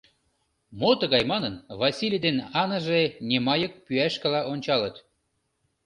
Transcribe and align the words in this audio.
Мо 0.79 0.91
тыгай 1.01 1.23
манын, 1.31 1.55
Васлий 1.79 2.21
ден 2.25 2.37
Анаже 2.61 3.01
Немайык 3.27 3.73
пӱяшкыла 3.85 4.41
ончалыт. 4.51 4.95